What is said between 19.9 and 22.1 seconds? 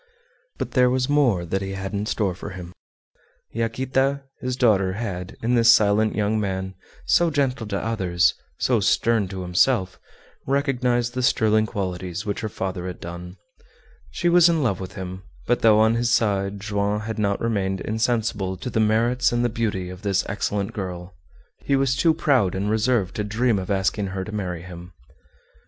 of this excellent girl, he was